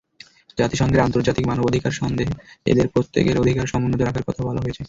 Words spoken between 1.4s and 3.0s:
মানবাধিকার সনদে এদের